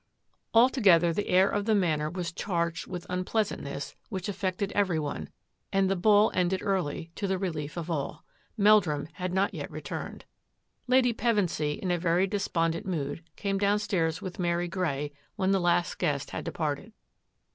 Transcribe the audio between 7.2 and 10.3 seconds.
the relief of all. Meldrum had not yet returned.